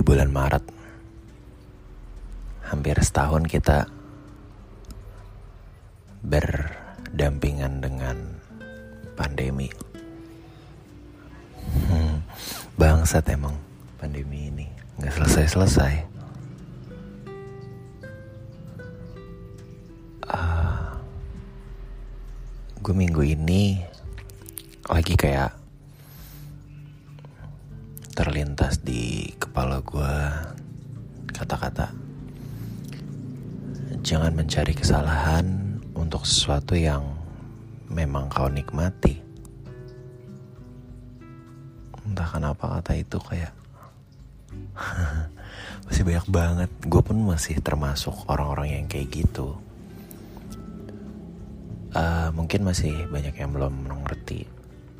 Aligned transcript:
bulan 0.00 0.30
Maret. 0.32 0.64
Hampir 2.68 3.00
setahun 3.00 3.48
kita 3.48 3.88
berdampingan 6.20 7.80
dengan 7.80 8.16
pandemi. 9.16 9.72
Hmm, 11.88 12.24
bangsat 12.76 13.24
emang 13.32 13.56
pandemi 14.00 14.48
ini 14.52 14.66
nggak 14.98 15.14
selesai-selesai. 15.14 15.94
Uh, 20.28 20.92
gue 22.84 22.94
minggu 22.94 23.22
ini 23.24 23.80
lagi 24.88 25.16
kayak 25.16 25.52
terlintas 28.18 28.82
di 28.82 29.30
kepala 29.38 29.78
gue 29.78 30.14
kata-kata. 31.30 31.94
Jangan 34.02 34.34
mencari 34.34 34.74
kesalahan 34.74 35.78
untuk 35.94 36.26
sesuatu 36.26 36.74
yang 36.74 37.14
memang 37.86 38.26
kau 38.26 38.50
nikmati. 38.50 39.22
Entah 42.10 42.26
kenapa 42.26 42.82
kata 42.82 42.98
itu 42.98 43.22
kayak 43.22 43.54
masih 45.86 46.02
banyak 46.02 46.26
banget. 46.26 46.70
Gue 46.90 47.06
pun 47.06 47.22
masih 47.22 47.62
termasuk 47.62 48.26
orang-orang 48.26 48.82
yang 48.82 48.84
kayak 48.90 49.14
gitu. 49.14 49.54
Uh, 51.94 52.34
mungkin 52.34 52.66
masih 52.66 52.98
banyak 53.14 53.38
yang 53.38 53.54
belum 53.54 53.86
mengerti 53.86 54.42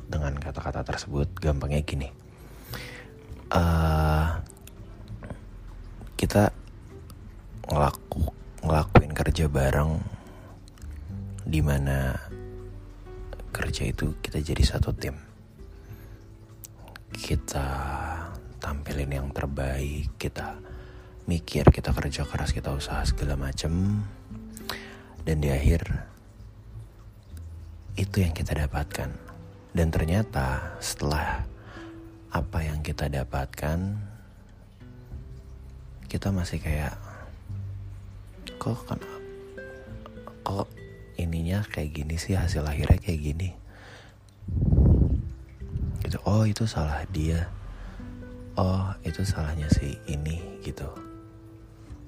dengan 0.07 0.39
kata-kata 0.39 0.87
tersebut. 0.87 1.27
Gampangnya 1.35 1.83
gini 1.83 2.28
uh, 3.49 4.39
kita 6.13 6.53
ngelaku 7.69 8.33
ngelakuin 8.65 9.13
kerja 9.13 9.45
bareng 9.49 10.01
di 11.45 11.61
mana 11.65 12.13
kerja 13.49 13.89
itu 13.89 14.13
kita 14.21 14.41
jadi 14.41 14.63
satu 14.65 14.93
tim. 14.93 15.17
Kita 17.09 17.67
tampilin 18.61 19.09
yang 19.09 19.27
terbaik 19.33 20.13
kita 20.21 20.61
mikir 21.25 21.65
kita 21.69 21.93
kerja 21.93 22.25
keras 22.25 22.53
kita 22.53 22.73
usaha 22.73 23.01
segala 23.05 23.33
macem. 23.37 24.05
Dan 25.25 25.41
di 25.41 25.49
akhir 25.49 25.83
itu 27.97 28.21
yang 28.21 28.33
kita 28.33 28.53
dapatkan. 28.55 29.09
Dan 29.73 29.93
ternyata 29.93 30.77
setelah 30.81 31.48
apa 32.29 32.61
yang 32.61 32.85
kita 32.85 33.09
dapatkan 33.09 33.97
kita 36.09 36.33
masih 36.33 36.57
kayak 36.61 36.97
kok 38.57 38.81
kan 38.89 38.97
kok 40.41 40.69
ininya 41.19 41.61
kayak 41.69 41.93
gini 41.93 42.15
sih 42.17 42.33
hasil 42.33 42.65
akhirnya 42.65 42.97
kayak 42.97 43.21
gini? 43.21 43.49
Gitu 46.01 46.17
oh 46.25 46.47
itu 46.47 46.65
salah 46.65 47.05
dia. 47.13 47.45
Oh 48.57 48.89
itu 49.05 49.21
salahnya 49.21 49.69
si 49.69 49.95
ini 50.09 50.41
gitu. 50.65 50.89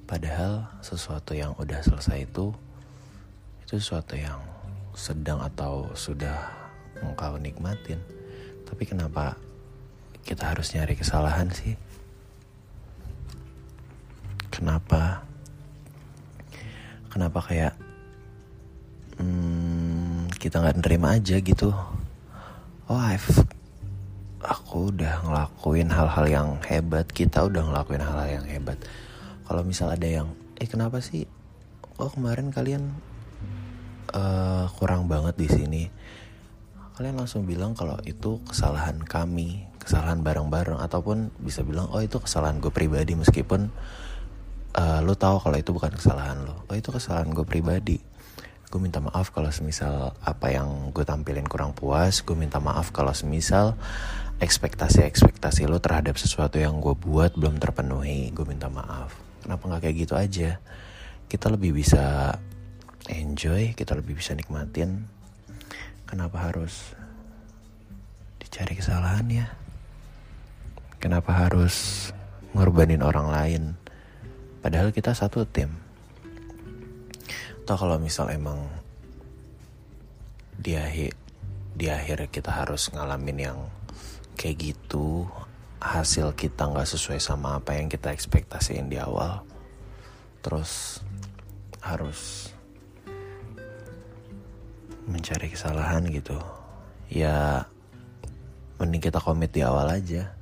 Padahal 0.09 0.67
sesuatu 0.81 1.37
yang 1.37 1.53
udah 1.61 1.79
selesai 1.85 2.25
itu 2.25 2.51
itu 3.63 3.79
sesuatu 3.79 4.17
yang 4.17 4.41
sedang 4.97 5.39
atau 5.39 5.87
sudah 5.95 6.51
engkau 6.99 7.37
nikmatin. 7.37 8.01
Tapi 8.67 8.83
kenapa 8.83 9.37
kita 10.25 10.53
harus 10.53 10.73
nyari 10.73 10.93
kesalahan 10.97 11.49
sih? 11.51 11.73
Kenapa? 14.51 15.25
Kenapa 17.11 17.39
kayak 17.43 17.73
hmm, 19.19 20.31
kita 20.37 20.61
nggak 20.61 20.79
nerima 20.83 21.17
aja 21.17 21.37
gitu? 21.41 21.71
Oh, 22.87 22.99
I've 22.99 23.47
aku 24.41 24.89
udah 24.89 25.21
ngelakuin 25.21 25.89
hal-hal 25.93 26.25
yang 26.27 26.49
hebat. 26.65 27.05
Kita 27.09 27.45
udah 27.45 27.61
ngelakuin 27.61 28.01
hal-hal 28.01 28.41
yang 28.41 28.47
hebat. 28.49 28.77
Kalau 29.45 29.61
misal 29.61 29.93
ada 29.93 30.07
yang, 30.07 30.33
eh 30.57 30.67
kenapa 30.67 30.99
sih? 31.03 31.29
Oh 32.01 32.09
kemarin 32.09 32.49
kalian 32.49 32.89
uh, 34.15 34.65
kurang 34.79 35.05
banget 35.05 35.37
di 35.37 35.47
sini. 35.47 35.83
Kalian 37.01 37.17
langsung 37.17 37.49
bilang 37.49 37.73
kalau 37.73 37.97
itu 38.05 38.37
kesalahan 38.45 39.01
kami, 39.01 39.65
kesalahan 39.81 40.21
bareng-bareng 40.21 40.77
ataupun 40.85 41.33
bisa 41.41 41.65
bilang 41.65 41.89
oh 41.89 41.97
itu 41.97 42.21
kesalahan 42.21 42.61
gue 42.61 42.69
pribadi 42.69 43.17
meskipun 43.17 43.73
uh, 44.77 45.01
lo 45.01 45.17
tahu 45.17 45.41
kalau 45.41 45.57
itu 45.57 45.73
bukan 45.73 45.97
kesalahan 45.97 46.45
lo 46.45 46.61
oh 46.69 46.77
itu 46.77 46.93
kesalahan 46.93 47.33
gue 47.33 47.41
pribadi. 47.41 47.97
Gue 48.69 48.77
minta 48.77 49.01
maaf 49.01 49.33
kalau 49.33 49.49
semisal 49.49 50.13
apa 50.21 50.53
yang 50.53 50.93
gue 50.93 51.01
tampilin 51.01 51.49
kurang 51.49 51.73
puas. 51.73 52.21
Gue 52.21 52.37
minta 52.37 52.61
maaf 52.61 52.93
kalau 52.93 53.17
semisal 53.17 53.73
ekspektasi-ekspektasi 54.37 55.65
lo 55.65 55.81
terhadap 55.81 56.21
sesuatu 56.21 56.61
yang 56.61 56.77
gue 56.85 56.93
buat 56.93 57.33
belum 57.33 57.57
terpenuhi. 57.57 58.29
Gue 58.29 58.45
minta 58.45 58.69
maaf. 58.69 59.17
Kenapa 59.41 59.73
nggak 59.73 59.89
kayak 59.89 59.97
gitu 60.05 60.13
aja? 60.13 60.61
Kita 61.25 61.49
lebih 61.49 61.73
bisa 61.73 62.37
enjoy 63.09 63.73
kita 63.73 63.97
lebih 63.97 64.21
bisa 64.21 64.37
nikmatin 64.37 65.09
kenapa 66.11 66.51
harus 66.51 66.91
dicari 68.43 68.75
kesalahan 68.75 69.25
ya 69.31 69.47
Kenapa 71.01 71.33
harus 71.33 72.07
ngorbanin 72.53 73.01
orang 73.01 73.33
lain? 73.33 73.63
Padahal 74.61 74.93
kita 74.93 75.17
satu 75.17 75.49
tim. 75.49 75.73
Atau 77.65 77.73
kalau 77.73 77.97
misal 77.97 78.29
emang 78.29 78.69
di 80.61 80.77
akhir 80.77 81.17
di 81.73 81.89
akhir 81.89 82.29
kita 82.29 82.53
harus 82.53 82.93
ngalamin 82.93 83.49
yang 83.49 83.59
kayak 84.37 84.61
gitu, 84.61 85.25
hasil 85.81 86.37
kita 86.37 86.69
nggak 86.69 86.85
sesuai 86.85 87.17
sama 87.17 87.57
apa 87.57 87.81
yang 87.81 87.89
kita 87.89 88.13
ekspektasiin 88.13 88.85
di 88.85 89.01
awal, 89.01 89.41
terus 90.45 91.01
harus 91.81 92.53
mencari 95.05 95.49
kesalahan 95.49 96.05
gitu. 96.09 96.37
Ya 97.09 97.65
mending 98.81 99.01
kita 99.01 99.21
komit 99.21 99.53
di 99.53 99.61
awal 99.61 99.89
aja. 99.89 100.33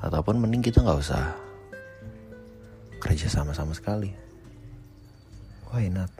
Ataupun 0.00 0.40
mending 0.40 0.64
kita 0.64 0.84
nggak 0.84 1.00
usah 1.00 1.32
kerja 3.00 3.28
sama 3.28 3.52
sama 3.52 3.76
sekali. 3.76 4.12
Why 5.68 5.92
not? 5.92 6.12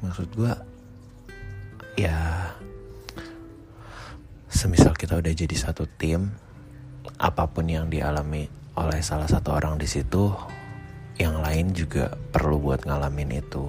Maksud 0.00 0.32
gue 0.32 0.52
ya 2.00 2.48
semisal 4.48 4.96
kita 4.96 5.20
udah 5.20 5.32
jadi 5.36 5.56
satu 5.56 5.84
tim 6.00 6.32
apa 7.20 7.44
pun 7.44 7.68
yang 7.68 7.92
dialami 7.92 8.48
oleh 8.80 9.00
salah 9.04 9.28
satu 9.28 9.52
orang 9.52 9.76
di 9.76 9.84
situ 9.84 10.32
yang 11.20 11.44
lain 11.44 11.76
juga 11.76 12.16
perlu 12.32 12.56
buat 12.56 12.88
ngalamin 12.88 13.44
itu 13.44 13.68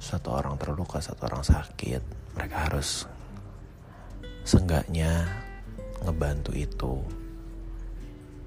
satu 0.00 0.32
orang 0.32 0.56
terluka 0.56 0.98
satu 0.98 1.28
orang 1.28 1.44
sakit. 1.44 2.02
Mereka 2.34 2.56
harus 2.72 3.04
Seenggaknya 4.50 5.28
ngebantu 6.02 6.50
itu. 6.56 6.98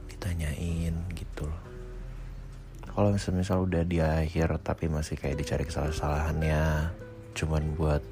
Ditanyain 0.10 0.96
gitu. 1.14 1.46
Loh 1.48 2.92
kalau 2.94 3.10
misal, 3.14 3.34
misal 3.34 3.58
udah 3.66 3.82
di 3.88 4.04
akhir 4.04 4.60
tapi 4.62 4.86
masih 4.86 5.18
kayak 5.18 5.42
dicari 5.42 5.66
kesalahan-kesalahannya 5.66 6.94
cuman 7.34 7.64
buat 7.74 8.04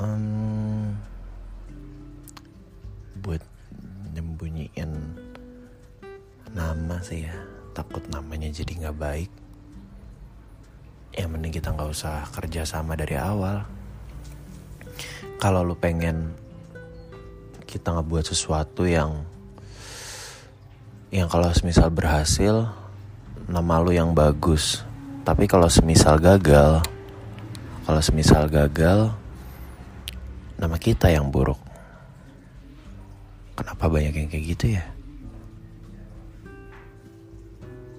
um, 0.00 0.96
buat 3.20 3.44
nyembunyiin 4.16 4.92
nama 6.56 6.96
sih 7.04 7.28
ya. 7.28 7.36
Takut 7.74 8.06
namanya 8.08 8.48
jadi 8.54 8.86
nggak 8.86 8.98
baik 9.02 9.30
ya 11.14 11.30
mending 11.30 11.54
kita 11.54 11.70
nggak 11.70 11.90
usah 11.94 12.26
kerja 12.34 12.66
sama 12.66 12.98
dari 12.98 13.14
awal. 13.14 13.62
Kalau 15.38 15.62
lu 15.62 15.78
pengen 15.78 16.34
kita 17.62 17.94
ngebuat 17.94 18.26
sesuatu 18.26 18.86
yang 18.86 19.22
yang 21.14 21.30
kalau 21.30 21.46
semisal 21.54 21.90
berhasil 21.94 22.66
nama 23.46 23.78
lu 23.78 23.94
yang 23.94 24.10
bagus. 24.10 24.82
Tapi 25.22 25.46
kalau 25.46 25.70
semisal 25.70 26.18
gagal 26.18 26.82
kalau 27.84 28.00
semisal 28.02 28.50
gagal 28.50 29.12
nama 30.58 30.76
kita 30.80 31.12
yang 31.12 31.30
buruk. 31.30 31.60
Kenapa 33.54 33.86
banyak 33.86 34.14
yang 34.16 34.28
kayak 34.32 34.44
gitu 34.56 34.66
ya? 34.74 34.84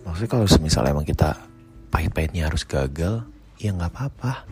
Maksudnya 0.04 0.30
kalau 0.30 0.48
semisal 0.50 0.84
emang 0.90 1.08
kita 1.08 1.55
pahit-pahitnya 1.96 2.52
harus 2.52 2.68
gagal 2.68 3.24
ya 3.56 3.72
nggak 3.72 3.96
apa-apa 3.96 4.44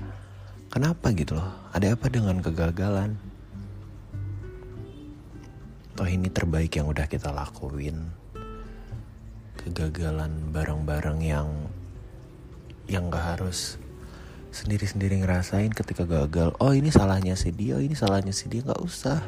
Kenapa 0.73 1.13
gitu 1.13 1.37
loh? 1.37 1.53
Ada 1.69 1.93
apa 1.93 2.09
dengan 2.09 2.41
kegagalan? 2.41 3.13
toh 5.93 6.09
ini 6.09 6.25
terbaik 6.25 6.73
yang 6.73 6.89
udah 6.89 7.05
kita 7.05 7.29
lakuin 7.29 8.09
kegagalan 9.61 10.49
bareng-bareng 10.49 11.21
yang 11.21 11.49
yang 12.89 13.13
gak 13.13 13.37
harus 13.37 13.77
sendiri-sendiri 14.49 15.21
ngerasain 15.21 15.69
ketika 15.69 16.03
gagal 16.03 16.57
oh 16.57 16.73
ini 16.73 16.89
salahnya 16.89 17.37
si 17.37 17.53
dia 17.53 17.77
oh 17.77 17.83
ini 17.85 17.93
salahnya 17.93 18.33
si 18.33 18.49
dia 18.49 18.65
nggak 18.65 18.81
usah 18.81 19.21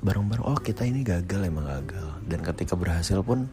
bareng-bareng 0.00 0.46
oh 0.46 0.58
kita 0.58 0.86
ini 0.86 1.02
gagal 1.02 1.46
emang 1.46 1.66
gagal. 1.66 2.06
Dan 2.26 2.40
ketika 2.42 2.74
berhasil 2.74 3.20
pun 3.22 3.50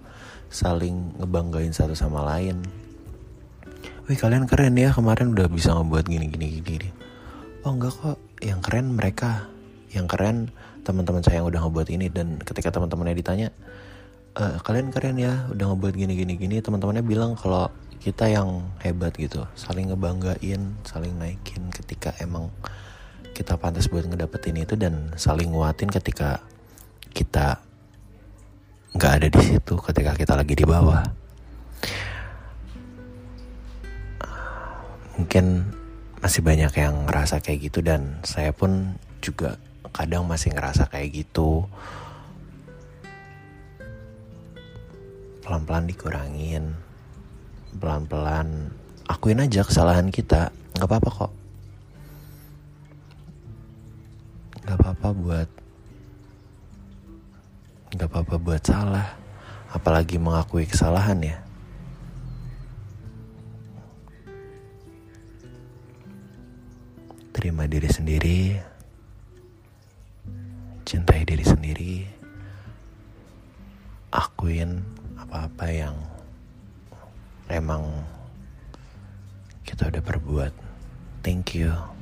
saling 0.49 1.15
ngebanggain 1.19 1.73
satu 1.73 1.97
sama 1.97 2.23
lain. 2.23 2.61
Wih 4.05 4.17
kalian 4.17 4.45
keren 4.45 4.77
ya 4.77 4.93
kemarin 4.93 5.33
udah 5.33 5.49
bisa 5.49 5.73
ngebuat 5.73 6.05
gini 6.05 6.29
gini 6.29 6.61
gini 6.61 6.89
oh 7.65 7.73
enggak 7.73 7.97
kok 7.97 8.17
yang 8.45 8.61
keren 8.61 8.93
mereka. 8.93 9.49
Yang 9.89 10.07
keren 10.13 10.37
teman-teman 10.85 11.25
saya 11.25 11.41
yang 11.41 11.49
udah 11.49 11.61
ngebuat 11.65 11.87
ini. 11.89 12.07
Dan 12.13 12.37
ketika 12.37 12.69
teman-temannya 12.69 13.15
ditanya 13.17 13.49
e, 14.37 14.43
kalian 14.61 14.93
keren 14.93 15.17
ya 15.17 15.49
udah 15.49 15.65
ngebuat 15.73 15.93
gini 15.97 16.13
gini 16.13 16.33
gini 16.37 16.55
teman-temannya 16.61 17.03
bilang 17.03 17.33
kalau 17.33 17.71
kita 18.03 18.29
yang 18.29 18.69
hebat 18.85 19.17
gitu 19.17 19.47
saling 19.57 19.89
ngebanggain 19.89 20.77
saling 20.85 21.15
naikin 21.17 21.73
ketika 21.73 22.13
emang 22.21 22.53
kita 23.35 23.59
pantas 23.59 23.91
buat 23.91 24.07
ngedapetin 24.07 24.63
itu 24.63 24.79
dan 24.79 25.11
saling 25.19 25.51
nguatin 25.51 25.91
ketika 25.91 26.39
kita 27.11 27.59
nggak 28.95 29.11
ada 29.11 29.27
di 29.27 29.41
situ 29.43 29.75
ketika 29.75 30.15
kita 30.15 30.33
lagi 30.39 30.55
di 30.55 30.63
bawah. 30.63 31.03
Mungkin 35.19 35.67
masih 36.23 36.39
banyak 36.39 36.71
yang 36.79 37.03
ngerasa 37.11 37.43
kayak 37.43 37.67
gitu 37.67 37.83
dan 37.83 38.23
saya 38.23 38.55
pun 38.55 38.95
juga 39.19 39.59
kadang 39.91 40.23
masih 40.23 40.55
ngerasa 40.55 40.87
kayak 40.87 41.27
gitu. 41.27 41.67
Pelan-pelan 45.43 45.91
dikurangin. 45.91 46.71
Pelan-pelan 47.75 48.71
akuin 49.11 49.43
aja 49.43 49.67
kesalahan 49.67 50.07
kita. 50.07 50.55
Nggak 50.79 50.87
apa-apa 50.87 51.11
kok 51.11 51.44
nggak 54.65 54.81
apa-apa 54.81 55.09
buat 55.13 55.49
nggak 57.95 58.09
apa-apa 58.09 58.35
buat 58.41 58.63
salah. 58.65 59.13
Apalagi 59.69 60.17
mengakui 60.17 60.65
kesalahan 60.65 61.21
ya. 61.21 61.37
Terima 67.29 67.69
diri 67.69 67.89
sendiri. 67.91 68.39
Cintai 70.87 71.27
diri 71.27 71.45
sendiri. 71.45 71.95
Akuin 74.09 74.81
apa-apa 75.19 75.65
yang 75.69 75.95
emang 77.51 77.85
kita 79.61 79.91
udah 79.91 80.01
perbuat. 80.01 80.53
Thank 81.21 81.59
you 81.59 81.94